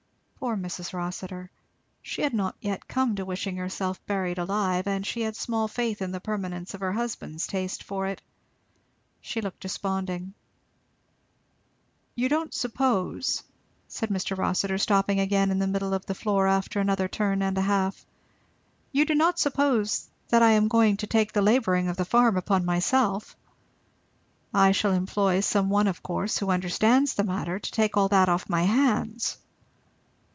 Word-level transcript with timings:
Poor 0.43 0.57
Mrs. 0.57 0.91
Rossitur. 0.91 1.51
She 2.01 2.23
had 2.23 2.33
not 2.33 2.55
yet 2.59 2.87
come 2.87 3.15
to 3.15 3.23
wishing 3.23 3.57
herself 3.57 4.03
buried 4.07 4.39
alive, 4.39 4.87
and 4.87 5.05
she 5.05 5.21
had 5.21 5.35
small 5.35 5.67
faith 5.67 6.01
in 6.01 6.11
the 6.11 6.19
permanence 6.19 6.73
of 6.73 6.79
her 6.79 6.93
husband's 6.93 7.45
taste 7.45 7.83
for 7.83 8.07
it. 8.07 8.23
She 9.21 9.39
looked 9.39 9.59
desponding. 9.59 10.33
"You 12.15 12.27
don't 12.27 12.55
suppose," 12.55 13.43
said 13.87 14.09
Mr. 14.09 14.35
Rossitur 14.35 14.79
stopping 14.79 15.19
again 15.19 15.51
in 15.51 15.59
the 15.59 15.67
middle 15.67 15.93
of 15.93 16.07
the 16.07 16.15
floor 16.15 16.47
after 16.47 16.79
another 16.79 17.07
turn 17.07 17.43
and 17.43 17.55
a 17.55 17.61
half, 17.61 18.03
"you 18.91 19.05
do 19.05 19.13
not 19.13 19.37
suppose 19.37 20.09
that 20.29 20.41
I 20.41 20.49
am 20.53 20.67
going 20.69 20.97
to 20.97 21.07
take 21.07 21.33
the 21.33 21.43
labouring 21.43 21.87
of 21.87 21.97
the 21.97 22.03
farm 22.03 22.35
upon 22.35 22.65
myself? 22.65 23.35
I 24.51 24.71
shall 24.71 24.91
employ 24.93 25.41
some 25.41 25.69
one 25.69 25.85
of 25.85 26.01
course, 26.01 26.39
who 26.39 26.49
understands 26.49 27.13
the 27.13 27.23
matter, 27.23 27.59
to 27.59 27.71
take 27.71 27.95
all 27.95 28.07
that 28.07 28.27
off 28.27 28.49
my 28.49 28.63
hands." 28.63 29.37